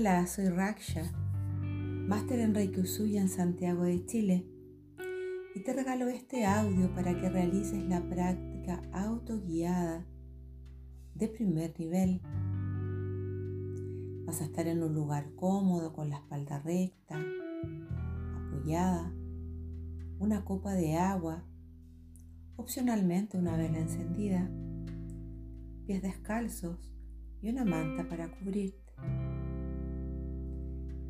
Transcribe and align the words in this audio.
Hola, 0.00 0.26
soy 0.26 0.48
Raksha, 0.48 1.12
máster 1.62 2.40
en 2.40 2.54
Reiki 2.54 2.80
Usui 2.80 3.18
en 3.18 3.28
Santiago 3.28 3.82
de 3.82 4.02
Chile, 4.06 4.46
y 5.54 5.60
te 5.60 5.74
regalo 5.74 6.08
este 6.08 6.46
audio 6.46 6.90
para 6.94 7.14
que 7.20 7.28
realices 7.28 7.84
la 7.84 8.00
práctica 8.08 8.80
autoguiada 8.94 10.06
de 11.14 11.28
primer 11.28 11.78
nivel. 11.78 12.22
Vas 14.24 14.40
a 14.40 14.44
estar 14.44 14.66
en 14.68 14.82
un 14.82 14.94
lugar 14.94 15.34
cómodo 15.34 15.92
con 15.92 16.08
la 16.08 16.16
espalda 16.16 16.60
recta, 16.60 17.22
apoyada, 18.46 19.12
una 20.18 20.46
copa 20.46 20.72
de 20.72 20.96
agua, 20.96 21.44
opcionalmente 22.56 23.36
una 23.36 23.54
vela 23.58 23.80
encendida, 23.80 24.50
pies 25.84 26.00
descalzos 26.00 26.90
y 27.42 27.50
una 27.50 27.66
manta 27.66 28.08
para 28.08 28.30
cubrirte. 28.30 28.80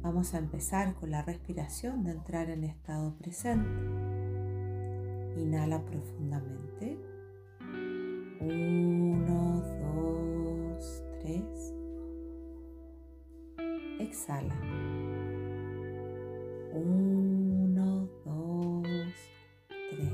Vamos 0.03 0.33
a 0.33 0.39
empezar 0.39 0.95
con 0.95 1.11
la 1.11 1.21
respiración 1.21 2.05
de 2.05 2.13
entrar 2.13 2.49
en 2.49 2.65
estado 2.65 3.15
presente. 3.19 3.69
Inhala 5.37 5.85
profundamente. 5.85 6.99
Uno, 8.41 9.63
dos, 9.83 11.05
tres. 11.21 11.75
Exhala. 13.99 14.55
Uno, 16.73 18.09
dos, 18.25 18.87
tres. 19.91 20.13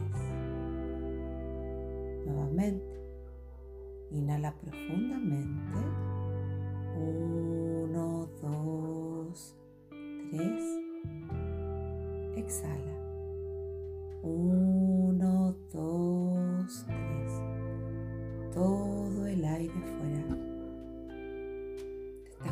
Nuevamente. 2.26 3.00
Inhala 4.10 4.52
profundamente. 4.56 5.85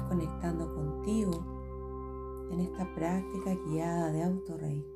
Conectando 0.08 0.74
contigo 0.74 2.48
en 2.50 2.60
esta 2.60 2.94
práctica 2.94 3.54
guiada 3.66 4.12
de 4.12 4.22
autorreiki. 4.22 4.94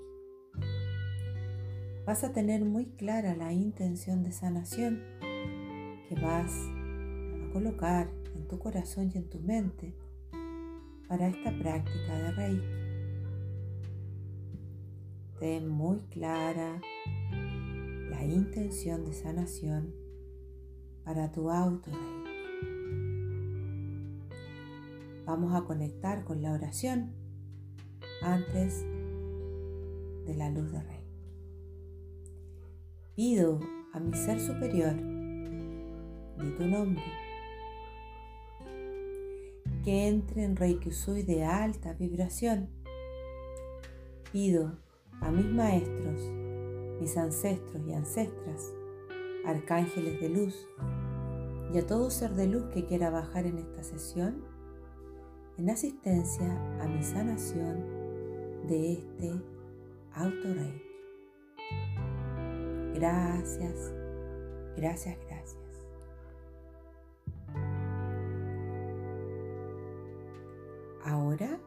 Vas 2.06 2.25
a 2.25 2.33
tener 2.33 2.65
muy 2.65 2.87
clara 2.87 3.37
la 3.37 3.53
intención 3.53 4.23
de 4.23 4.33
sanación 4.33 5.03
que 6.09 6.15
vas 6.15 6.53
a 6.53 7.53
colocar 7.53 8.11
en 8.34 8.48
tu 8.48 8.59
corazón 8.59 9.11
y 9.15 9.19
en 9.19 9.28
tu 9.28 9.41
mente 9.41 9.95
para 11.09 11.28
esta 11.28 11.50
práctica 11.59 12.17
de 12.17 12.31
Reiki. 12.33 12.67
Ten 15.39 15.69
muy 15.69 16.00
clara 16.11 16.81
la 18.11 18.25
intención 18.25 19.05
de 19.05 19.12
sanación 19.12 19.95
para 21.05 21.31
tu 21.31 21.50
auto 21.50 21.91
Vamos 25.29 25.55
a 25.55 25.65
conectar 25.65 26.25
con 26.25 26.41
la 26.41 26.55
oración 26.55 27.12
antes 28.23 28.83
de 30.25 30.34
la 30.34 30.48
luz 30.48 30.73
de 30.73 30.81
Reiki. 30.81 31.34
Pido 33.15 33.61
a 33.93 34.01
mi 34.01 34.15
ser 34.15 34.41
superior 34.41 34.95
di 36.39 36.51
tu 36.56 36.67
nombre. 36.67 37.05
Que 39.84 40.09
entre 40.09 40.44
en 40.44 40.56
Reiki 40.56 40.89
Usui 40.89 41.25
de 41.25 41.45
alta 41.45 41.93
vibración. 41.93 42.71
Pido 44.33 44.78
a 45.21 45.31
mis 45.31 45.45
maestros, 45.45 46.22
mis 47.03 47.19
ancestros 47.19 47.87
y 47.87 47.93
ancestras, 47.93 48.72
arcángeles 49.45 50.22
de 50.22 50.28
luz, 50.31 50.66
y 51.75 51.77
a 51.77 51.87
todo 51.87 52.09
ser 52.09 52.31
de 52.31 52.47
luz 52.47 52.65
que 52.72 52.87
quiera 52.87 53.10
bajar 53.10 53.45
en 53.45 53.59
esta 53.59 53.83
sesión, 53.83 54.56
en 55.59 55.71
asistencia 55.71 56.47
a 56.81 56.87
mi 56.87 57.03
sanación 57.03 57.85
de 58.69 58.93
este 58.93 59.33
auto 60.13 60.55
Reiki. 60.55 60.85
Gracias, 62.95 63.93
gracias, 64.77 65.19
gracias. 65.27 65.59
Ahora 71.05 71.59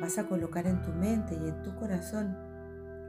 vas 0.00 0.18
a 0.18 0.26
colocar 0.26 0.66
en 0.66 0.80
tu 0.82 0.90
mente 0.92 1.34
y 1.34 1.48
en 1.48 1.62
tu 1.62 1.74
corazón 1.76 2.34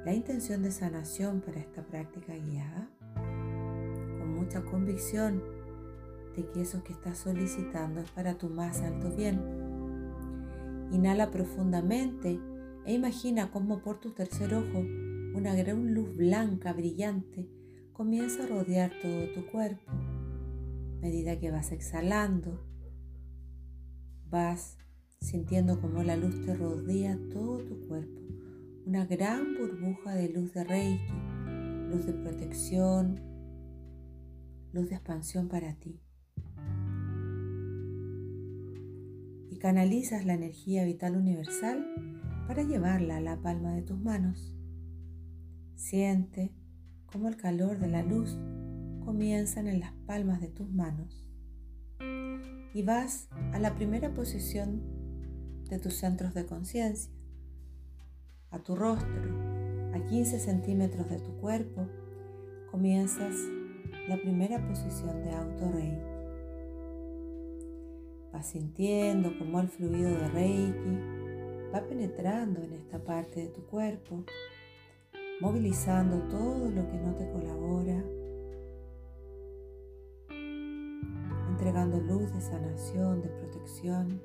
la 0.03 0.13
intención 0.13 0.63
de 0.63 0.71
sanación 0.71 1.39
para 1.39 1.61
esta 1.61 1.81
práctica 1.81 2.33
guiada, 2.33 2.89
con 3.15 4.35
mucha 4.35 4.61
convicción 4.65 5.41
de 6.35 6.45
que 6.49 6.61
eso 6.61 6.83
que 6.83 6.91
estás 6.91 7.19
solicitando 7.19 8.01
es 8.01 8.09
para 8.11 8.37
tu 8.37 8.49
más 8.49 8.81
alto 8.81 9.09
bien. 9.15 9.62
Inhala 10.93 11.31
profundamente 11.31 12.39
e 12.85 12.93
imagina 12.93 13.49
cómo 13.49 13.81
por 13.81 13.99
tu 13.99 14.11
tercer 14.11 14.53
ojo 14.53 14.79
una 15.35 15.55
gran 15.55 15.91
luz 15.91 16.15
blanca 16.15 16.71
brillante 16.71 17.49
comienza 17.93 18.43
a 18.43 18.47
rodear 18.47 18.91
todo 19.01 19.33
tu 19.33 19.51
cuerpo. 19.51 19.91
A 19.91 21.01
medida 21.01 21.39
que 21.39 21.49
vas 21.49 21.71
exhalando, 21.71 22.63
vas 24.29 24.77
sintiendo 25.19 25.81
como 25.81 26.03
la 26.03 26.15
luz 26.15 26.45
te 26.45 26.53
rodea 26.53 27.17
todo 27.31 27.57
tu 27.57 27.87
cuerpo. 27.87 28.21
Una 28.85 29.07
gran 29.07 29.55
burbuja 29.57 30.13
de 30.13 30.29
luz 30.29 30.53
de 30.53 30.63
Reiki, 30.63 31.13
luz 31.89 32.05
de 32.05 32.13
protección, 32.13 33.19
luz 34.71 34.89
de 34.89 34.95
expansión 34.95 35.47
para 35.47 35.73
ti. 35.73 36.02
Canalizas 39.63 40.25
la 40.25 40.33
energía 40.33 40.83
vital 40.83 41.15
universal 41.15 41.87
para 42.49 42.63
llevarla 42.63 43.15
a 43.15 43.21
la 43.21 43.41
palma 43.41 43.71
de 43.71 43.81
tus 43.81 43.97
manos. 43.97 44.53
Siente 45.75 46.51
cómo 47.05 47.29
el 47.29 47.37
calor 47.37 47.79
de 47.79 47.87
la 47.87 48.03
luz 48.03 48.37
comienza 49.05 49.61
en 49.61 49.79
las 49.79 49.93
palmas 50.05 50.41
de 50.41 50.49
tus 50.49 50.69
manos. 50.69 51.29
Y 52.73 52.83
vas 52.83 53.29
a 53.53 53.59
la 53.59 53.73
primera 53.75 54.13
posición 54.13 54.83
de 55.69 55.79
tus 55.79 55.93
centros 55.93 56.33
de 56.33 56.45
conciencia, 56.45 57.13
a 58.51 58.59
tu 58.59 58.75
rostro, 58.75 59.31
a 59.93 60.05
15 60.09 60.39
centímetros 60.39 61.09
de 61.09 61.19
tu 61.19 61.37
cuerpo, 61.37 61.87
comienzas 62.69 63.33
la 64.09 64.17
primera 64.17 64.67
posición 64.67 65.23
de 65.23 65.31
auto 65.31 65.71
Reiki. 65.71 66.12
Vas 68.33 68.47
sintiendo 68.47 69.31
cómo 69.37 69.59
el 69.61 69.69
fluido 69.69 70.09
de 70.09 70.27
Reiki 70.29 71.69
va 71.73 71.81
penetrando 71.87 72.61
en 72.63 72.73
esta 72.73 72.97
parte 72.97 73.41
de 73.41 73.47
tu 73.49 73.61
cuerpo, 73.67 74.25
movilizando 75.39 76.17
todo 76.27 76.69
lo 76.71 76.89
que 76.89 76.97
no 76.97 77.13
te 77.13 77.29
colabora, 77.31 78.03
entregando 81.51 81.99
luz 81.99 82.33
de 82.33 82.41
sanación, 82.41 83.21
de 83.21 83.29
protección 83.29 84.19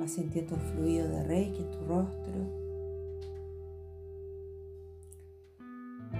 Vas 0.00 0.12
sintiendo 0.12 0.54
el 0.54 0.62
fluido 0.62 1.08
de 1.08 1.24
Reiki 1.24 1.60
en 1.60 1.70
tu 1.72 1.84
rostro. 1.84 2.60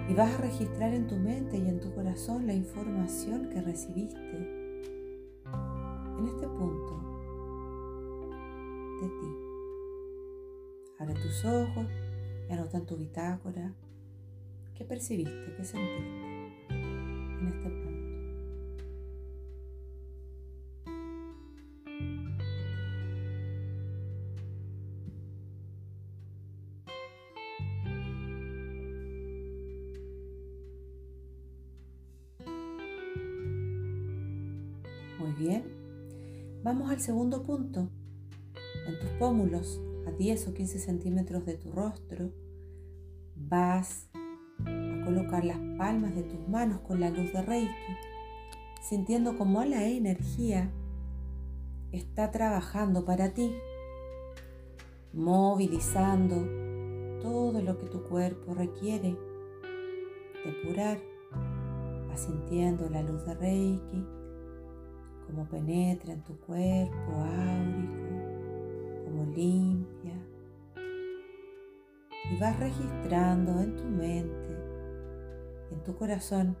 Y 0.07 0.13
vas 0.13 0.35
a 0.35 0.37
registrar 0.37 0.93
en 0.93 1.07
tu 1.07 1.15
mente 1.15 1.57
y 1.57 1.67
en 1.67 1.79
tu 1.79 1.91
corazón 1.95 2.45
la 2.45 2.53
información 2.53 3.49
que 3.49 3.59
recibiste 3.59 4.60
en 6.21 6.27
este 6.27 6.47
punto 6.47 6.93
de 9.01 9.07
ti. 9.07 9.37
Abre 10.99 11.15
tus 11.15 11.45
ojos 11.45 11.87
y 12.47 12.53
anota 12.53 12.77
en 12.77 12.85
tu 12.85 12.95
bitácora 12.95 13.73
qué 14.75 14.85
percibiste, 14.85 15.55
qué 15.57 15.63
sentiste 15.63 16.67
en 16.69 17.47
este 17.47 17.69
punto. 17.69 17.80
Vamos 36.63 36.91
al 36.91 37.01
segundo 37.01 37.41
punto. 37.41 37.89
En 38.87 38.99
tus 38.99 39.09
pómulos, 39.17 39.81
a 40.07 40.11
10 40.11 40.49
o 40.49 40.53
15 40.53 40.77
centímetros 40.77 41.43
de 41.43 41.57
tu 41.57 41.71
rostro, 41.71 42.31
vas 43.35 44.07
a 44.13 45.05
colocar 45.05 45.43
las 45.43 45.57
palmas 45.79 46.13
de 46.13 46.21
tus 46.21 46.47
manos 46.47 46.81
con 46.81 46.99
la 46.99 47.09
luz 47.09 47.33
de 47.33 47.41
Reiki, 47.41 47.71
sintiendo 48.79 49.39
como 49.39 49.63
la 49.65 49.87
energía 49.87 50.71
está 51.91 52.29
trabajando 52.29 53.05
para 53.05 53.33
ti, 53.33 53.51
movilizando 55.13 56.35
todo 57.23 57.59
lo 57.59 57.79
que 57.79 57.87
tu 57.87 58.03
cuerpo 58.03 58.53
requiere 58.53 59.17
depurar. 60.45 60.99
Vas 62.07 62.21
sintiendo 62.21 62.87
la 62.87 63.01
luz 63.01 63.25
de 63.25 63.33
Reiki, 63.33 64.20
cómo 65.31 65.45
penetra 65.45 66.11
en 66.13 66.21
tu 66.23 66.37
cuerpo 66.41 67.11
áurico, 67.13 68.03
cómo 69.05 69.25
limpia. 69.33 70.13
Y 72.31 72.39
vas 72.39 72.59
registrando 72.59 73.61
en 73.61 73.75
tu 73.75 73.83
mente, 73.85 74.57
en 75.71 75.83
tu 75.83 75.95
corazón, 75.95 76.57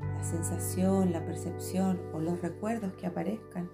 la 0.00 0.22
sensación, 0.22 1.12
la 1.12 1.24
percepción 1.24 1.98
o 2.12 2.20
los 2.20 2.40
recuerdos 2.42 2.92
que 2.94 3.06
aparezcan 3.06 3.70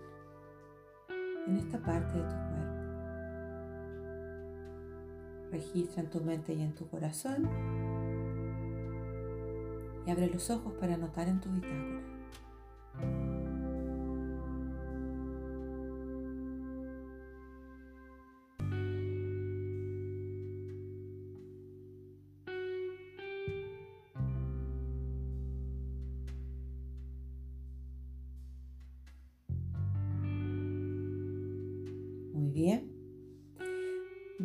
en 1.46 1.56
esta 1.56 1.78
parte 1.80 2.18
de 2.18 2.24
tu 2.24 2.36
cuerpo. 2.36 2.70
Registra 5.50 6.02
en 6.02 6.10
tu 6.10 6.20
mente 6.20 6.52
y 6.54 6.62
en 6.62 6.74
tu 6.74 6.88
corazón 6.88 7.48
y 10.06 10.10
abre 10.10 10.28
los 10.28 10.50
ojos 10.50 10.72
para 10.74 10.94
anotar 10.94 11.28
en 11.28 11.40
tu 11.40 11.50
bitácora. 11.50 12.19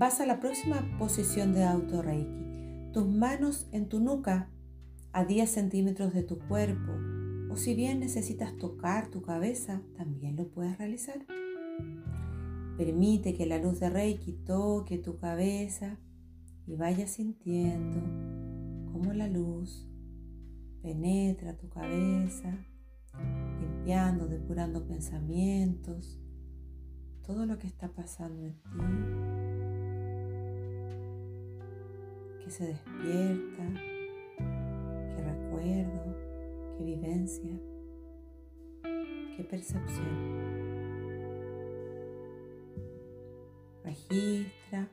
Vas 0.05 0.21
a 0.21 0.27
la 0.27 0.39
próxima 0.39 0.87
posición 0.99 1.51
de 1.51 1.63
auto 1.63 2.03
reiki. 2.03 2.91
Tus 2.93 3.07
manos 3.07 3.67
en 3.71 3.89
tu 3.89 3.99
nuca 3.99 4.51
a 5.13 5.25
10 5.25 5.49
centímetros 5.49 6.13
de 6.13 6.21
tu 6.21 6.37
cuerpo. 6.37 6.91
O 7.51 7.57
si 7.57 7.73
bien 7.73 8.01
necesitas 8.01 8.55
tocar 8.55 9.09
tu 9.09 9.23
cabeza, 9.23 9.81
también 9.97 10.35
lo 10.35 10.47
puedes 10.51 10.77
realizar. 10.77 11.25
Permite 12.77 13.33
que 13.33 13.47
la 13.47 13.57
luz 13.57 13.79
de 13.79 13.89
Reiki 13.89 14.33
toque 14.33 14.99
tu 14.99 15.17
cabeza 15.17 15.97
y 16.67 16.75
vaya 16.75 17.07
sintiendo 17.07 17.99
cómo 18.91 19.11
la 19.11 19.27
luz 19.27 19.89
penetra 20.83 21.57
tu 21.57 21.67
cabeza, 21.69 22.55
limpiando, 23.59 24.27
depurando 24.27 24.85
pensamientos, 24.85 26.21
todo 27.25 27.47
lo 27.47 27.57
que 27.57 27.65
está 27.65 27.91
pasando 27.91 28.45
en 28.45 28.53
ti 28.53 29.34
que 32.45 32.51
se 32.51 32.67
despierta, 32.67 33.63
qué 34.37 35.23
recuerdo, 35.23 36.15
qué 36.77 36.83
vivencia, 36.83 37.59
qué 39.35 39.43
percepción. 39.43 40.35
Registra 43.83 44.91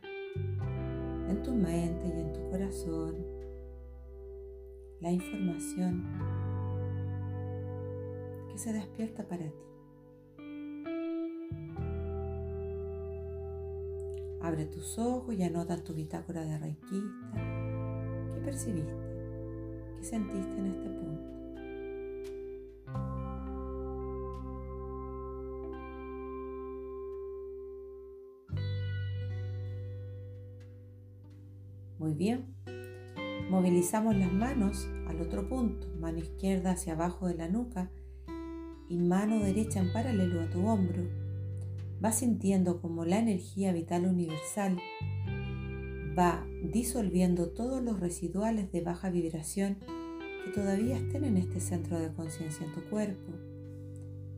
en 1.28 1.42
tu 1.42 1.52
mente 1.52 2.06
y 2.06 2.20
en 2.20 2.32
tu 2.32 2.50
corazón 2.50 3.16
la 5.00 5.10
información 5.12 6.04
que 8.50 8.56
se 8.56 8.72
despierta 8.72 9.28
para 9.28 9.44
ti. 9.44 9.71
Abre 14.42 14.66
tus 14.66 14.98
ojos 14.98 15.34
y 15.36 15.42
anota 15.44 15.82
tu 15.84 15.94
bitácora 15.94 16.44
de 16.44 16.58
reikista 16.58 17.32
qué 18.34 18.40
percibiste, 18.40 18.92
qué 19.98 20.04
sentiste 20.04 20.58
en 20.58 20.66
este 20.66 20.88
punto. 20.88 21.32
Muy 31.98 32.14
bien. 32.14 32.56
Movilizamos 33.48 34.16
las 34.16 34.32
manos 34.32 34.88
al 35.06 35.20
otro 35.20 35.48
punto, 35.48 35.86
mano 36.00 36.18
izquierda 36.18 36.72
hacia 36.72 36.94
abajo 36.94 37.28
de 37.28 37.34
la 37.34 37.48
nuca 37.48 37.92
y 38.88 38.98
mano 38.98 39.38
derecha 39.38 39.78
en 39.78 39.92
paralelo 39.92 40.40
a 40.40 40.50
tu 40.50 40.66
hombro 40.66 41.21
vas 42.02 42.18
sintiendo 42.18 42.80
como 42.80 43.04
la 43.04 43.20
energía 43.20 43.72
vital 43.72 44.06
universal 44.06 44.76
va 46.18 46.44
disolviendo 46.72 47.50
todos 47.50 47.80
los 47.80 48.00
residuales 48.00 48.72
de 48.72 48.80
baja 48.80 49.08
vibración 49.08 49.78
que 50.44 50.50
todavía 50.50 50.96
estén 50.96 51.22
en 51.22 51.36
este 51.36 51.60
centro 51.60 52.00
de 52.00 52.12
conciencia 52.12 52.66
en 52.66 52.72
tu 52.74 52.82
cuerpo. 52.90 53.32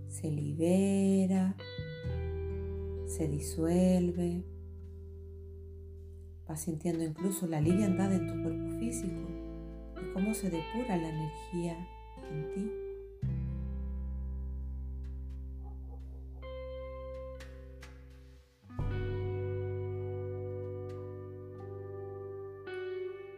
Se 0.08 0.30
libera, 0.30 1.56
se 3.06 3.28
disuelve. 3.28 4.44
Vas 6.46 6.60
sintiendo 6.60 7.02
incluso 7.02 7.46
la 7.46 7.62
liviandad 7.62 8.12
en 8.12 8.26
tu 8.26 8.42
cuerpo 8.42 8.78
físico 8.78 9.26
y 10.02 10.12
cómo 10.12 10.34
se 10.34 10.50
depura 10.50 10.98
la 10.98 11.08
energía 11.08 11.88
en 12.30 12.52
ti. 12.52 12.83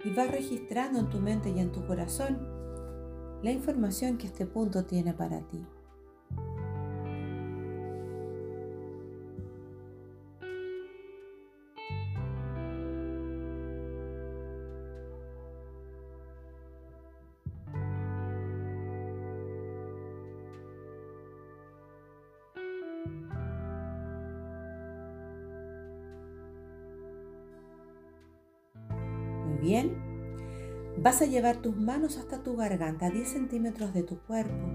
Y 0.06 0.10
vas 0.10 0.30
registrando 0.30 1.00
en 1.00 1.10
tu 1.10 1.18
mente 1.18 1.50
y 1.50 1.58
en 1.58 1.72
tu 1.72 1.84
corazón 1.84 2.38
la 3.42 3.50
información 3.50 4.16
que 4.16 4.28
este 4.28 4.46
punto 4.46 4.84
tiene 4.84 5.12
para 5.12 5.40
ti. 5.40 5.66
bien, 29.66 30.05
vas 31.06 31.22
a 31.22 31.26
llevar 31.26 31.62
tus 31.62 31.76
manos 31.76 32.18
hasta 32.18 32.42
tu 32.42 32.56
garganta, 32.56 33.06
a 33.06 33.10
10 33.10 33.28
centímetros 33.28 33.94
de 33.94 34.02
tu 34.02 34.18
cuerpo, 34.22 34.66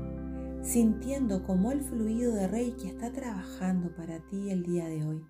sintiendo 0.63 1.43
cómo 1.43 1.73
el 1.73 1.81
fluido 1.81 2.33
de 2.33 2.47
Reiki 2.47 2.87
está 2.87 3.11
trabajando 3.11 3.93
para 3.97 4.19
ti 4.29 4.49
el 4.49 4.63
día 4.63 4.87
de 4.87 5.05
hoy. 5.05 5.25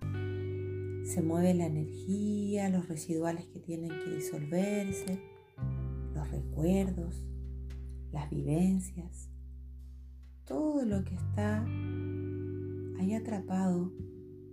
Se 1.04 1.20
mueve 1.20 1.54
la 1.54 1.66
energía, 1.66 2.68
los 2.68 2.86
residuales 2.86 3.46
que 3.46 3.58
tienen 3.58 3.88
que 3.88 4.14
disolverse, 4.14 5.18
los 6.14 6.30
recuerdos, 6.30 7.26
las 8.12 8.30
vivencias, 8.30 9.28
todo 10.44 10.84
lo 10.84 11.02
que 11.02 11.16
está 11.16 11.66
ahí 13.00 13.12
atrapado 13.14 13.92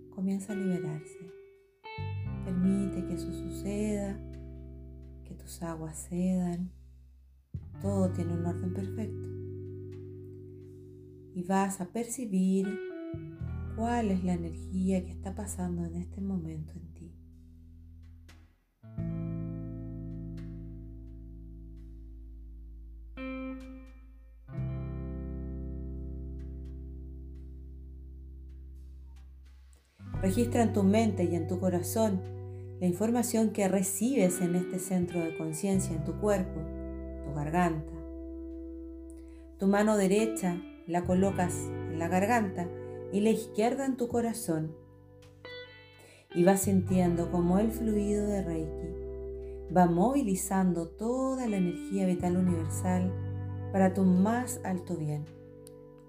comienza 0.09 0.53
a 0.53 0.55
liberarse. 0.55 1.31
Permite 2.43 3.05
que 3.05 3.13
eso 3.13 3.31
suceda 3.31 4.19
tus 5.33 5.61
aguas 5.61 6.07
cedan, 6.09 6.71
todo 7.81 8.11
tiene 8.11 8.33
un 8.33 8.45
orden 8.45 8.73
perfecto. 8.73 9.27
Y 11.33 11.43
vas 11.43 11.79
a 11.81 11.85
percibir 11.91 12.67
cuál 13.75 14.11
es 14.11 14.23
la 14.23 14.33
energía 14.33 15.05
que 15.05 15.11
está 15.11 15.33
pasando 15.35 15.85
en 15.85 15.95
este 15.95 16.21
momento 16.21 16.73
en 16.73 16.93
ti. 16.93 17.15
Registra 30.21 30.63
en 30.63 30.73
tu 30.73 30.83
mente 30.83 31.23
y 31.23 31.35
en 31.35 31.47
tu 31.47 31.59
corazón 31.59 32.38
la 32.79 32.87
información 32.87 33.51
que 33.51 33.67
recibes 33.67 34.41
en 34.41 34.55
este 34.55 34.79
centro 34.79 35.19
de 35.19 35.37
conciencia, 35.37 35.95
en 35.95 36.03
tu 36.03 36.19
cuerpo, 36.19 36.61
tu 37.25 37.33
garganta. 37.33 37.93
Tu 39.57 39.67
mano 39.67 39.97
derecha 39.97 40.61
la 40.87 41.03
colocas 41.03 41.53
en 41.91 41.99
la 41.99 42.07
garganta 42.07 42.67
y 43.11 43.19
la 43.21 43.31
izquierda 43.31 43.85
en 43.85 43.97
tu 43.97 44.07
corazón. 44.07 44.75
Y 46.33 46.43
vas 46.43 46.61
sintiendo 46.61 47.31
como 47.31 47.59
el 47.59 47.71
fluido 47.71 48.27
de 48.27 48.43
Reiki 48.43 48.89
va 49.75 49.85
movilizando 49.85 50.87
toda 50.87 51.47
la 51.47 51.57
energía 51.57 52.05
vital 52.07 52.37
universal 52.37 53.13
para 53.71 53.93
tu 53.93 54.03
más 54.03 54.59
alto 54.63 54.95
bien, 54.95 55.25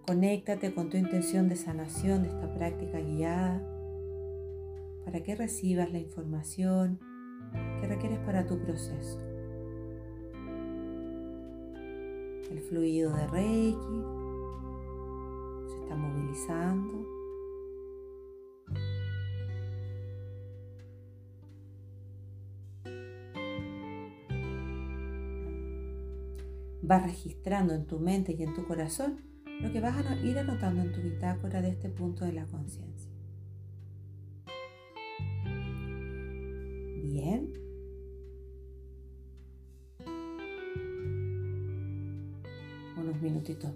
Conéctate 0.07 0.75
con 0.75 0.91
tu 0.91 0.97
intención 0.97 1.49
de 1.49 1.55
sanación 1.55 2.23
de 2.23 2.31
esta 2.31 2.53
práctica 2.53 2.99
guiada 2.99 3.63
para 5.11 5.25
que 5.25 5.35
recibas 5.35 5.91
la 5.91 5.99
información 5.99 7.01
que 7.81 7.89
requieres 7.89 8.21
para 8.21 8.47
tu 8.47 8.61
proceso. 8.61 9.19
El 12.49 12.61
fluido 12.69 13.13
de 13.17 13.27
Reiki 13.27 14.05
se 15.69 15.83
está 15.83 15.97
movilizando. 15.97 17.09
Vas 26.83 27.03
registrando 27.03 27.75
en 27.75 27.87
tu 27.87 27.99
mente 27.99 28.37
y 28.39 28.45
en 28.45 28.55
tu 28.55 28.65
corazón 28.65 29.17
lo 29.61 29.73
que 29.73 29.81
vas 29.81 29.97
a 29.97 30.15
ir 30.21 30.39
anotando 30.39 30.83
en 30.83 30.93
tu 30.93 31.01
bitácora 31.01 31.61
de 31.63 31.71
este 31.71 31.89
punto 31.89 32.25
de 32.25 32.33
la 32.33 32.47
conciencia. 32.47 33.10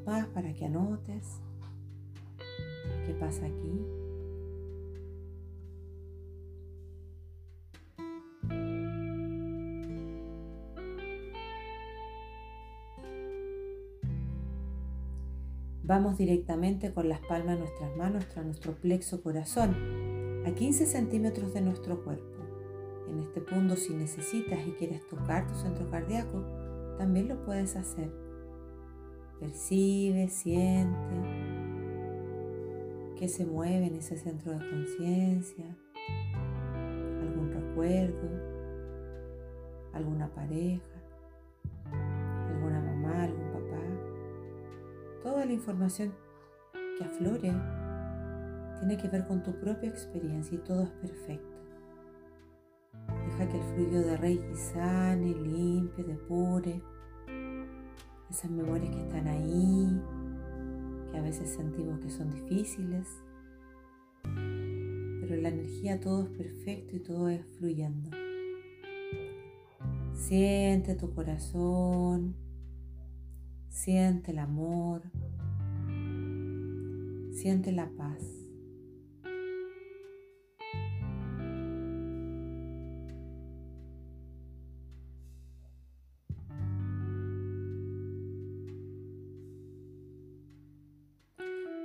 Más 0.06 0.26
para 0.28 0.52
que 0.54 0.64
anotes 0.64 1.40
qué 3.06 3.14
pasa 3.14 3.46
aquí. 3.46 3.86
Vamos 15.82 16.16
directamente 16.16 16.92
con 16.94 17.10
las 17.10 17.20
palmas 17.20 17.56
de 17.56 17.60
nuestras 17.60 17.96
manos 17.96 18.24
a 18.36 18.42
nuestro 18.42 18.72
plexo 18.74 19.22
corazón, 19.22 20.44
a 20.46 20.54
15 20.54 20.86
centímetros 20.86 21.52
de 21.52 21.60
nuestro 21.60 22.02
cuerpo. 22.02 22.42
En 23.10 23.20
este 23.20 23.42
punto, 23.42 23.76
si 23.76 23.94
necesitas 23.94 24.66
y 24.66 24.72
quieres 24.72 25.06
tocar 25.08 25.46
tu 25.46 25.54
centro 25.54 25.90
cardíaco, 25.90 26.42
también 26.96 27.28
lo 27.28 27.44
puedes 27.44 27.76
hacer. 27.76 28.23
Percibe, 29.44 30.26
siente 30.28 31.14
qué 33.18 33.28
se 33.28 33.44
mueve 33.44 33.88
en 33.88 33.96
ese 33.96 34.16
centro 34.16 34.52
de 34.52 34.70
conciencia, 34.70 35.66
algún 37.20 37.52
recuerdo, 37.52 38.26
alguna 39.92 40.34
pareja, 40.34 40.82
alguna 42.48 42.80
mamá, 42.80 43.24
algún 43.24 43.52
Toda 45.22 45.44
la 45.44 45.52
información 45.52 46.14
que 46.96 47.04
aflore 47.04 47.52
tiene 48.78 48.96
que 48.96 49.08
ver 49.08 49.26
con 49.26 49.42
tu 49.42 49.52
propia 49.60 49.90
experiencia 49.90 50.54
y 50.54 50.64
todo 50.64 50.84
es 50.84 50.90
perfecto. 50.90 51.58
Deja 53.26 53.48
que 53.50 53.58
el 53.58 53.64
fluido 53.74 54.00
de 54.00 54.16
Reiki 54.16 54.54
sane, 54.54 55.34
limpie, 55.34 56.02
depure 56.02 56.93
esas 58.34 58.50
memorias 58.50 58.94
que 58.94 59.02
están 59.02 59.26
ahí, 59.28 60.00
que 61.10 61.16
a 61.16 61.22
veces 61.22 61.50
sentimos 61.50 62.00
que 62.00 62.10
son 62.10 62.30
difíciles, 62.30 63.08
pero 64.22 65.36
la 65.36 65.48
energía 65.48 66.00
todo 66.00 66.24
es 66.24 66.30
perfecto 66.30 66.96
y 66.96 67.00
todo 67.00 67.28
es 67.28 67.44
fluyendo. 67.58 68.10
Siente 70.14 70.94
tu 70.94 71.12
corazón, 71.14 72.34
Siente 73.74 74.30
el 74.30 74.38
amor, 74.38 75.02
siente 77.32 77.72
la 77.72 77.90
paz. 77.90 78.22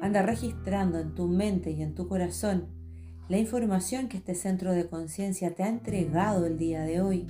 Anda 0.09 0.23
registrando 0.23 0.97
en 0.97 1.13
tu 1.13 1.27
mente 1.27 1.69
y 1.69 1.83
en 1.83 1.93
tu 1.93 2.07
corazón 2.07 2.65
la 3.27 3.37
información 3.37 4.09
que 4.09 4.17
este 4.17 4.33
centro 4.33 4.71
de 4.71 4.87
conciencia 4.87 5.53
te 5.53 5.61
ha 5.61 5.69
entregado 5.69 6.47
el 6.47 6.57
día 6.57 6.81
de 6.81 6.99
hoy. 6.99 7.27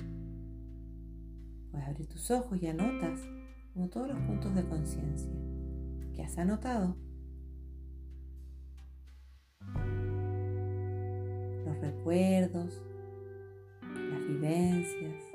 Puedes 1.70 1.86
abrir 1.86 2.06
tus 2.06 2.30
ojos 2.30 2.56
y 2.62 2.68
anotas 2.68 3.20
como 3.74 3.90
todos 3.90 4.08
los 4.08 4.18
puntos 4.20 4.54
de 4.54 4.64
conciencia 4.64 5.30
que 6.16 6.22
has 6.22 6.38
anotado. 6.38 6.96
Los 11.66 11.78
recuerdos, 11.82 12.80
las 13.82 14.26
vivencias. 14.26 15.29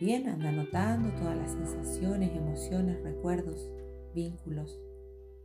Bien, 0.00 0.28
anda 0.28 0.50
anotando 0.50 1.10
todas 1.18 1.36
las 1.36 1.50
sensaciones, 1.50 2.30
emociones, 2.36 3.02
recuerdos, 3.02 3.68
vínculos, 4.14 4.80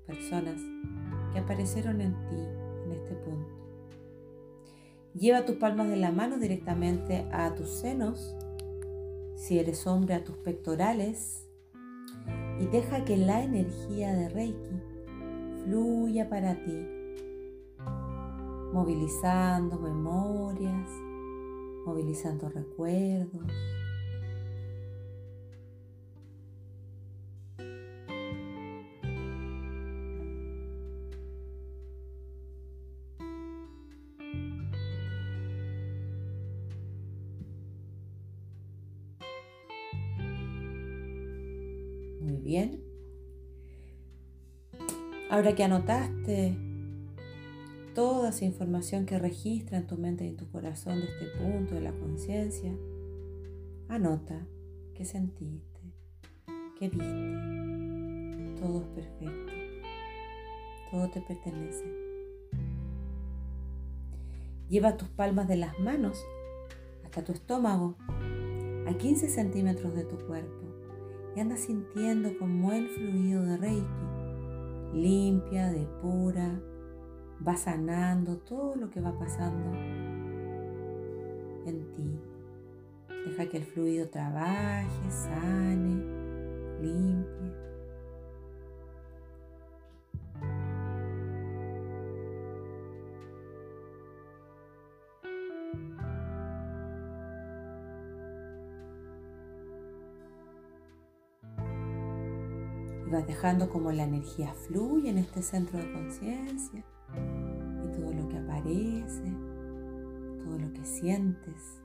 personas 0.06 0.62
que 1.32 1.40
aparecieron 1.40 2.02
en 2.02 2.14
ti 2.28 2.36
en 2.86 2.92
este 2.92 3.16
punto. 3.16 3.50
Lleva 5.16 5.46
tus 5.46 5.56
palmas 5.56 5.90
de 5.90 5.96
la 5.96 6.12
mano 6.12 6.38
directamente 6.38 7.28
a 7.32 7.56
tus 7.56 7.68
senos, 7.70 8.36
si 9.36 9.58
eres 9.58 9.88
hombre 9.88 10.14
a 10.14 10.24
tus 10.24 10.38
pectorales, 10.38 11.50
y 12.60 12.68
deja 12.68 13.06
que 13.06 13.18
la 13.18 13.44
energía 13.44 14.14
de 14.14 14.30
Reiki 14.30 14.82
fluya 15.64 16.30
para 16.30 16.64
ti, 16.64 16.88
movilizando 18.72 19.80
memorias, 19.80 20.92
movilizando 21.88 22.50
recuerdos. 22.50 23.52
Ahora 45.44 45.56
que 45.58 45.64
anotaste 45.66 46.58
toda 47.94 48.30
esa 48.30 48.46
información 48.46 49.06
que 49.06 49.20
registra 49.20 49.78
en 49.78 49.88
tu 49.88 49.98
mente 49.98 50.24
y 50.24 50.30
en 50.30 50.38
tu 50.38 50.50
corazón 50.50 51.02
de 51.02 51.06
este 51.08 51.26
punto 51.38 51.76
de 51.76 51.82
la 51.82 51.92
conciencia, 51.92 52.72
anota 53.90 54.48
qué 54.94 55.04
sentiste, 55.04 55.82
qué 56.80 56.88
viste. 56.88 58.62
Todo 58.62 58.84
es 58.84 58.88
perfecto. 58.88 59.54
Todo 60.90 61.10
te 61.10 61.20
pertenece. 61.20 61.94
Lleva 64.70 64.96
tus 64.96 65.10
palmas 65.10 65.50
de 65.50 65.58
las 65.58 65.78
manos 65.78 66.24
hasta 67.04 67.22
tu 67.22 67.34
estómago, 67.34 67.98
a 68.88 68.94
15 68.98 69.28
centímetros 69.28 69.94
de 69.94 70.06
tu 70.06 70.16
cuerpo 70.26 70.64
y 71.36 71.42
anda 71.42 71.58
sintiendo 71.58 72.32
como 72.40 72.72
el 72.72 72.88
fluido 72.88 73.44
de 73.44 73.58
Reiki 73.58 74.13
limpia, 74.94 75.72
depura, 75.72 76.60
va 77.46 77.56
sanando 77.56 78.38
todo 78.38 78.76
lo 78.76 78.90
que 78.90 79.02
va 79.02 79.18
pasando 79.18 79.78
en 81.66 81.94
ti. 81.96 82.20
Deja 83.26 83.50
que 83.50 83.58
el 83.58 83.66
fluido 83.66 84.10
trabaje, 84.10 85.10
sane, 85.10 86.04
limpie. 86.82 87.54
Vas 103.14 103.28
dejando 103.28 103.70
como 103.70 103.92
la 103.92 104.04
energía 104.04 104.54
fluye 104.54 105.10
en 105.10 105.20
este 105.20 105.44
centro 105.44 105.78
de 105.78 105.92
conciencia 105.94 106.84
y 107.84 107.88
todo 107.96 108.12
lo 108.12 108.28
que 108.28 108.38
aparece, 108.38 109.24
todo 110.44 110.58
lo 110.58 110.74
que 110.74 110.84
sientes, 110.84 111.80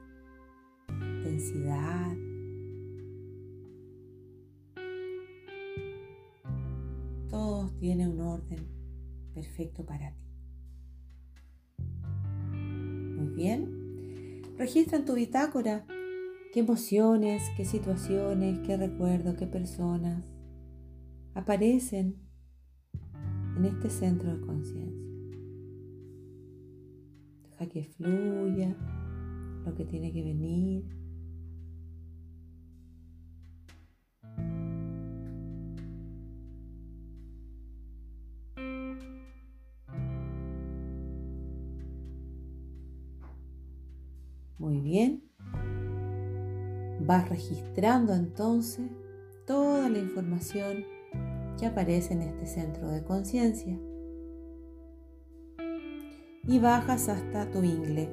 densidad. 1.23 2.17
Todo 7.29 7.69
tiene 7.79 8.09
un 8.09 8.21
orden 8.21 8.67
perfecto 9.35 9.85
para 9.85 10.13
ti. 10.13 10.25
Muy 12.57 13.35
bien. 13.35 14.43
Registra 14.57 14.97
en 14.97 15.05
tu 15.05 15.13
bitácora 15.15 15.85
qué 16.55 16.61
emociones, 16.61 17.43
qué 17.55 17.67
situaciones, 17.67 18.61
qué 18.61 18.79
recuerdos, 18.79 19.37
qué 19.37 19.47
personas 19.47 20.38
aparecen 21.35 22.17
en 23.57 23.65
este 23.65 23.91
centro 23.91 24.33
de 24.33 24.41
conciencia. 24.41 25.09
Deja 27.51 27.67
que 27.69 27.85
fluya 27.85 28.77
lo 29.65 29.75
que 29.75 29.85
tiene 29.85 30.13
que 30.13 30.23
venir. 30.23 30.85
Muy 44.59 44.81
bien. 44.81 45.23
Vas 47.01 47.29
registrando 47.29 48.13
entonces 48.13 48.91
toda 49.47 49.89
la 49.89 49.99
información 49.99 50.85
que 51.59 51.67
aparece 51.67 52.15
en 52.15 52.23
este 52.23 52.47
centro 52.47 52.89
de 52.89 53.03
conciencia. 53.03 53.79
Y 56.47 56.59
bajas 56.61 57.09
hasta 57.09 57.51
tu 57.51 57.63
ingle. 57.63 58.09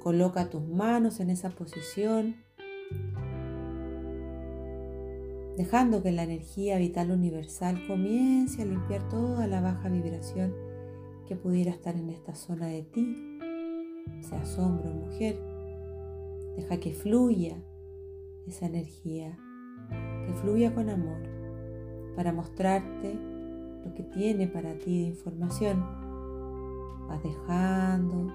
Coloca 0.00 0.48
tus 0.48 0.66
manos 0.66 1.20
en 1.20 1.30
esa 1.30 1.50
posición, 1.50 2.36
dejando 5.56 6.02
que 6.02 6.12
la 6.12 6.22
energía 6.22 6.78
vital 6.78 7.10
universal 7.10 7.86
comience 7.86 8.62
a 8.62 8.64
limpiar 8.66 9.08
toda 9.08 9.46
la 9.46 9.60
baja 9.60 9.88
vibración 9.88 10.54
que 11.26 11.34
pudiera 11.34 11.72
estar 11.72 11.96
en 11.96 12.10
esta 12.10 12.34
zona 12.34 12.68
de 12.68 12.82
ti 12.82 13.36
sea 14.22 14.42
hombre 14.58 14.88
o 14.88 14.94
mujer. 14.94 15.38
Deja 16.56 16.78
que 16.78 16.92
fluya 16.92 17.62
esa 18.46 18.66
energía, 18.66 19.38
que 20.26 20.32
fluya 20.34 20.74
con 20.74 20.88
amor, 20.88 21.35
para 22.16 22.32
mostrarte 22.32 23.14
lo 23.84 23.94
que 23.94 24.02
tiene 24.02 24.48
para 24.48 24.74
ti 24.78 25.02
de 25.02 25.08
información. 25.08 25.84
Vas 27.06 27.22
dejando 27.22 28.32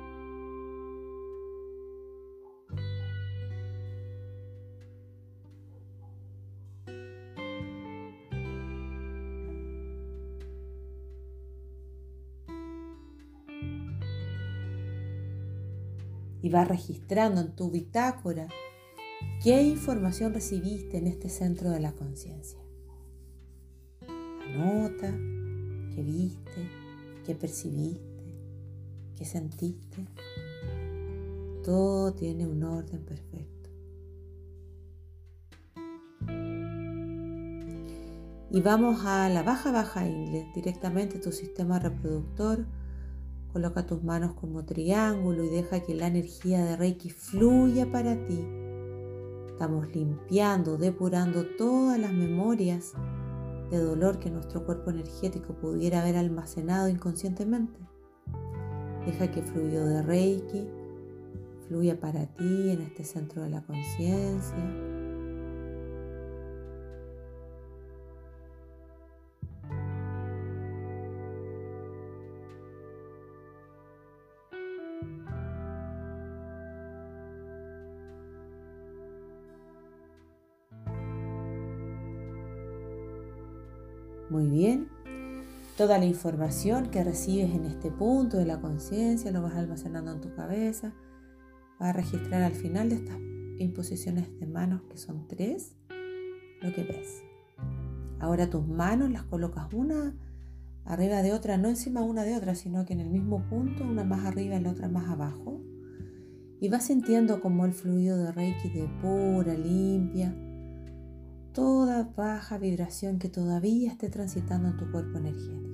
y 16.43 16.49
vas 16.49 16.67
registrando 16.67 17.41
en 17.41 17.55
tu 17.55 17.71
bitácora 17.71 18.47
qué 19.43 19.63
información 19.63 20.33
recibiste 20.33 20.97
en 20.97 21.07
este 21.07 21.29
centro 21.29 21.71
de 21.71 21.79
la 21.79 21.93
conciencia. 21.93 22.59
Anota 24.53 25.11
qué 25.95 26.03
viste, 26.03 26.69
qué 27.25 27.35
percibiste, 27.35 28.35
qué 29.17 29.25
sentiste. 29.25 30.05
Todo 31.63 32.13
tiene 32.13 32.47
un 32.47 32.63
orden 32.63 33.03
perfecto. 33.03 33.69
Y 38.49 38.61
vamos 38.61 39.05
a 39.05 39.29
la 39.29 39.43
baja 39.43 39.71
baja 39.71 40.07
inglés, 40.07 40.47
directamente 40.53 41.19
tu 41.19 41.31
sistema 41.31 41.79
reproductor 41.79 42.65
Coloca 43.53 43.85
tus 43.85 44.01
manos 44.01 44.33
como 44.33 44.63
triángulo 44.63 45.43
y 45.43 45.49
deja 45.49 45.81
que 45.81 45.93
la 45.93 46.07
energía 46.07 46.63
de 46.63 46.77
Reiki 46.77 47.09
fluya 47.09 47.91
para 47.91 48.15
ti. 48.25 48.39
Estamos 49.47 49.93
limpiando, 49.93 50.77
depurando 50.77 51.45
todas 51.57 51.99
las 51.99 52.13
memorias 52.13 52.93
de 53.71 53.79
dolor 53.79 54.19
que 54.19 54.29
nuestro 54.29 54.65
cuerpo 54.65 54.91
energético 54.91 55.55
pudiera 55.55 56.01
haber 56.01 56.17
almacenado 56.17 56.89
inconscientemente. 56.89 57.79
Deja 59.05 59.31
que 59.31 59.41
fluyo 59.41 59.85
de 59.85 60.03
Reiki 60.03 60.67
fluya 61.71 61.97
para 61.97 62.25
ti 62.25 62.69
en 62.69 62.81
este 62.81 63.05
centro 63.05 63.43
de 63.43 63.49
la 63.49 63.61
conciencia. 63.61 64.90
Muy 84.31 84.47
bien. 84.47 84.87
Toda 85.75 85.97
la 85.97 86.05
información 86.05 86.89
que 86.89 87.03
recibes 87.03 87.53
en 87.53 87.65
este 87.65 87.91
punto 87.91 88.37
de 88.37 88.45
la 88.45 88.61
conciencia 88.61 89.29
lo 89.29 89.41
vas 89.41 89.55
almacenando 89.55 90.13
en 90.13 90.21
tu 90.21 90.33
cabeza. 90.33 90.93
Vas 91.81 91.89
a 91.89 91.93
registrar 91.93 92.41
al 92.41 92.53
final 92.53 92.87
de 92.87 92.95
estas 92.95 93.17
imposiciones 93.59 94.29
de 94.39 94.47
manos, 94.47 94.83
que 94.83 94.95
son 94.95 95.27
tres, 95.27 95.75
lo 96.61 96.73
que 96.73 96.83
ves. 96.83 97.23
Ahora 98.19 98.49
tus 98.49 98.65
manos 98.65 99.11
las 99.11 99.23
colocas 99.23 99.67
una 99.73 100.15
arriba 100.85 101.21
de 101.23 101.33
otra, 101.33 101.57
no 101.57 101.67
encima 101.67 102.01
una 102.01 102.23
de 102.23 102.37
otra, 102.37 102.55
sino 102.55 102.85
que 102.85 102.93
en 102.93 103.01
el 103.01 103.09
mismo 103.09 103.43
punto, 103.49 103.83
una 103.83 104.05
más 104.05 104.23
arriba 104.23 104.55
y 104.55 104.61
la 104.61 104.71
otra 104.71 104.87
más 104.87 105.09
abajo. 105.09 105.59
Y 106.61 106.69
vas 106.69 106.85
sintiendo 106.85 107.41
como 107.41 107.65
el 107.65 107.73
fluido 107.73 108.15
de 108.15 108.31
Reiki 108.31 108.69
de 108.69 108.87
pura, 109.01 109.55
limpia, 109.55 110.33
baja 112.15 112.57
vibración 112.57 113.19
que 113.19 113.29
todavía 113.29 113.91
esté 113.91 114.09
transitando 114.09 114.69
en 114.69 114.77
tu 114.77 114.91
cuerpo 114.91 115.17
energético. 115.17 115.69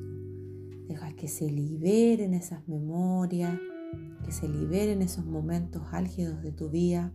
Deja 0.87 1.13
que 1.13 1.27
se 1.27 1.49
liberen 1.49 2.33
esas 2.33 2.67
memorias, 2.67 3.59
que 4.23 4.31
se 4.31 4.47
liberen 4.47 5.01
esos 5.01 5.25
momentos 5.25 5.83
álgidos 5.91 6.41
de 6.41 6.51
tu 6.51 6.69
vida, 6.69 7.13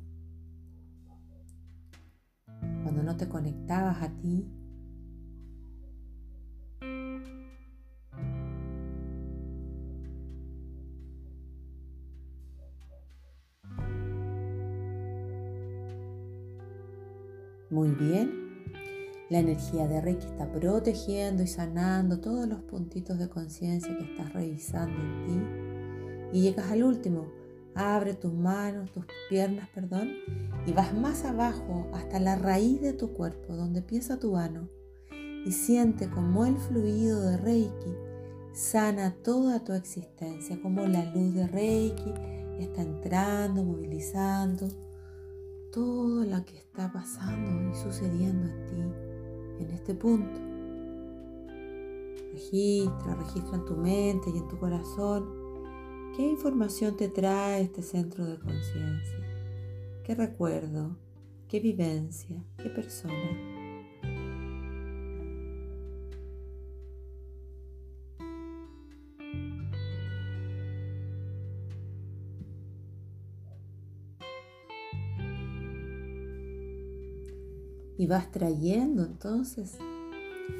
cuando 2.82 3.02
no 3.02 3.16
te 3.16 3.28
conectabas 3.28 4.02
a 4.02 4.10
ti. 4.18 4.46
Muy 17.70 17.90
bien. 17.92 18.41
La 19.32 19.38
energía 19.38 19.88
de 19.88 19.98
Reiki 20.02 20.26
está 20.26 20.46
protegiendo 20.52 21.42
y 21.42 21.46
sanando 21.46 22.20
todos 22.20 22.46
los 22.46 22.60
puntitos 22.60 23.18
de 23.18 23.30
conciencia 23.30 23.96
que 23.96 24.04
estás 24.04 24.30
revisando 24.34 24.94
en 24.94 25.24
ti. 25.24 26.38
Y 26.38 26.42
llegas 26.42 26.70
al 26.70 26.84
último. 26.84 27.32
Abre 27.74 28.12
tus 28.12 28.34
manos, 28.34 28.92
tus 28.92 29.06
piernas, 29.30 29.70
perdón, 29.74 30.10
y 30.66 30.72
vas 30.72 30.92
más 30.92 31.24
abajo 31.24 31.86
hasta 31.94 32.20
la 32.20 32.36
raíz 32.36 32.82
de 32.82 32.92
tu 32.92 33.14
cuerpo, 33.14 33.56
donde 33.56 33.78
empieza 33.78 34.18
tu 34.18 34.32
mano. 34.32 34.68
Y 35.46 35.52
siente 35.52 36.10
como 36.10 36.44
el 36.44 36.58
fluido 36.58 37.22
de 37.22 37.38
Reiki 37.38 37.96
sana 38.52 39.14
toda 39.22 39.64
tu 39.64 39.72
existencia, 39.72 40.60
como 40.60 40.86
la 40.86 41.06
luz 41.06 41.32
de 41.32 41.46
Reiki 41.46 42.12
está 42.58 42.82
entrando, 42.82 43.64
movilizando 43.64 44.68
todo 45.72 46.22
lo 46.22 46.44
que 46.44 46.58
está 46.58 46.92
pasando 46.92 47.70
y 47.70 47.74
sucediendo 47.82 48.46
en 48.46 48.66
ti 48.66 49.01
en 49.62 49.70
este 49.70 49.94
punto. 49.94 50.40
Registra, 52.32 53.14
registra 53.14 53.56
en 53.56 53.64
tu 53.64 53.76
mente 53.76 54.30
y 54.30 54.38
en 54.38 54.48
tu 54.48 54.58
corazón 54.58 55.42
qué 56.16 56.22
información 56.22 56.96
te 56.96 57.08
trae 57.08 57.62
este 57.62 57.82
centro 57.82 58.24
de 58.24 58.38
conciencia, 58.38 59.18
qué 60.04 60.14
recuerdo, 60.14 60.96
qué 61.48 61.60
vivencia, 61.60 62.42
qué 62.56 62.70
persona. 62.70 63.61
Y 78.02 78.06
vas 78.08 78.32
trayendo 78.32 79.04
entonces 79.04 79.78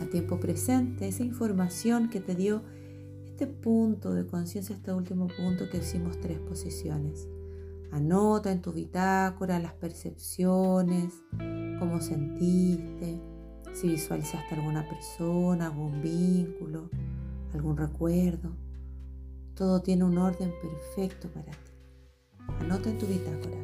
a 0.00 0.07
tiempo 0.07 0.38
presente 0.38 1.09
esa 1.09 1.24
información 1.24 2.09
que 2.09 2.20
te 2.20 2.37
dio 2.37 2.62
este 3.26 3.48
punto 3.48 4.14
de 4.14 4.24
conciencia, 4.28 4.76
este 4.76 4.92
último 4.92 5.26
punto 5.26 5.68
que 5.68 5.78
hicimos 5.78 6.20
tres 6.20 6.38
posiciones. 6.38 7.26
Anota 7.90 8.52
en 8.52 8.62
tu 8.62 8.72
bitácora 8.72 9.59
las 9.59 9.72
percepciones, 9.72 11.14
cómo 11.81 12.00
sentiste, 12.00 13.20
si 13.72 13.88
visualizaste 13.88 14.55
alguna 14.55 14.88
persona, 14.88 15.66
algún 15.66 16.00
vínculo, 16.00 16.90
algún 17.55 17.76
recuerdo. 17.76 18.52
Todo 19.57 19.83
tiene 19.83 20.05
un 20.05 20.16
orden 20.16 20.52
perfecto 20.62 21.28
para 21.28 21.50
ti. 21.50 21.72
Anota 22.61 22.88
en 22.88 22.98
tu 22.98 23.07
bitácora. 23.07 23.62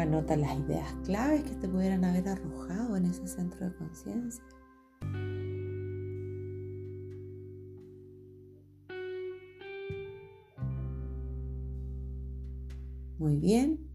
Anota 0.00 0.34
las 0.34 0.58
ideas 0.58 0.94
claves 1.04 1.42
que 1.42 1.54
te 1.56 1.68
pudieran 1.68 2.06
haber 2.06 2.26
arrojado 2.26 2.96
en 2.96 3.04
ese 3.04 3.28
centro 3.28 3.66
de 3.66 3.74
conciencia. 3.74 4.42
Muy 13.18 13.36
bien. 13.36 13.90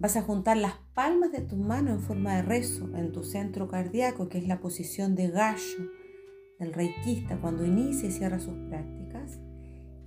Vas 0.00 0.16
a 0.16 0.22
juntar 0.22 0.56
las 0.56 0.74
palmas 0.94 1.30
de 1.30 1.42
tus 1.42 1.58
manos 1.58 1.94
en 1.94 2.00
forma 2.00 2.34
de 2.34 2.42
rezo 2.42 2.90
en 2.96 3.12
tu 3.12 3.22
centro 3.22 3.68
cardíaco, 3.68 4.28
que 4.28 4.38
es 4.38 4.48
la 4.48 4.58
posición 4.58 5.14
de 5.14 5.30
gallo 5.30 5.90
del 6.58 6.72
reikista 6.72 7.40
cuando 7.40 7.64
inicia 7.64 8.08
y 8.08 8.12
cierra 8.12 8.40
sus 8.40 8.56
prácticas. 8.68 9.38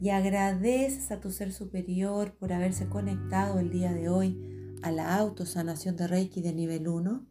Y 0.02 0.10
agradeces 0.10 1.12
a 1.12 1.21
tu 1.21 1.32
ser 1.32 1.54
superior 1.54 2.36
por 2.38 2.52
haberse 2.52 2.89
conectado 2.89 3.60
el 3.60 3.69
día 3.69 3.93
de 3.93 4.10
hoy 4.10 4.59
a 4.81 4.91
la 4.91 5.17
autosanación 5.17 5.95
de 5.97 6.07
Reiki 6.07 6.41
de 6.41 6.53
nivel 6.53 6.87
1. 6.87 7.25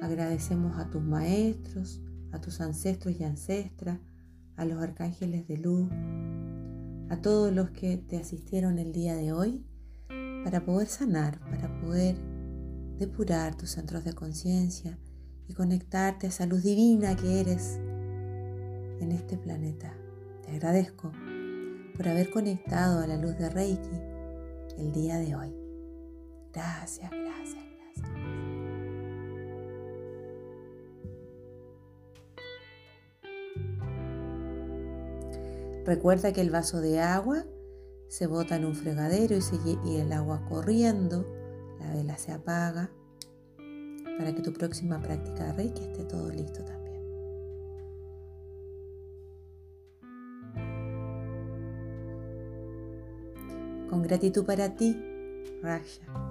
Agradecemos 0.00 0.78
a 0.78 0.88
tus 0.88 1.02
maestros, 1.02 2.00
a 2.32 2.40
tus 2.40 2.60
ancestros 2.60 3.14
y 3.18 3.24
ancestras, 3.24 3.98
a 4.56 4.64
los 4.64 4.82
arcángeles 4.82 5.46
de 5.46 5.58
luz, 5.58 5.90
a 7.10 7.20
todos 7.20 7.52
los 7.52 7.70
que 7.70 7.98
te 7.98 8.16
asistieron 8.16 8.78
el 8.78 8.92
día 8.92 9.14
de 9.14 9.32
hoy 9.32 9.64
para 10.44 10.64
poder 10.64 10.88
sanar, 10.88 11.38
para 11.50 11.80
poder 11.80 12.16
depurar 12.98 13.56
tus 13.56 13.70
centros 13.70 14.04
de 14.04 14.14
conciencia 14.14 14.98
y 15.48 15.54
conectarte 15.54 16.26
a 16.26 16.30
esa 16.30 16.46
luz 16.46 16.62
divina 16.62 17.16
que 17.16 17.40
eres 17.40 17.78
en 19.00 19.12
este 19.12 19.36
planeta. 19.36 19.92
Te 20.44 20.52
agradezco 20.52 21.12
por 21.96 22.08
haber 22.08 22.30
conectado 22.30 23.00
a 23.00 23.06
la 23.06 23.16
luz 23.16 23.36
de 23.36 23.50
Reiki 23.50 24.00
el 24.78 24.92
día 24.92 25.18
de 25.18 25.34
hoy. 25.34 25.69
Gracias, 26.52 27.10
gracias, 27.10 27.64
gracias. 27.76 28.10
Recuerda 35.84 36.32
que 36.32 36.40
el 36.40 36.50
vaso 36.50 36.80
de 36.80 37.00
agua 37.00 37.44
se 38.08 38.26
bota 38.26 38.56
en 38.56 38.64
un 38.64 38.74
fregadero 38.74 39.36
y, 39.84 39.96
el 39.96 40.12
agua 40.12 40.44
corriendo, 40.48 41.24
la 41.78 41.92
vela 41.92 42.18
se 42.18 42.32
apaga 42.32 42.90
para 44.18 44.34
que 44.34 44.42
tu 44.42 44.52
próxima 44.52 45.00
práctica 45.00 45.44
de 45.46 45.52
Reiki 45.52 45.84
esté 45.84 46.04
todo 46.04 46.28
listo 46.30 46.64
también. 46.64 47.00
Con 53.88 54.02
gratitud 54.02 54.44
para 54.44 54.74
ti, 54.74 54.96
Raksha. 55.62 56.29